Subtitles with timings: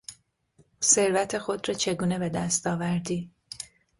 [0.83, 3.31] ثروت خود را چگونه به دست آوردی؟